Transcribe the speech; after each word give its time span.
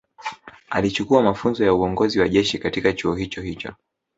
Alichukua 0.69 1.21
mafunzo 1.23 1.65
ya 1.65 1.73
uongozi 1.73 2.19
wa 2.19 2.29
jeshi 2.29 2.59
katika 2.59 2.93
chuo 2.93 3.15
hicho 3.15 3.41
hicho 3.41 3.73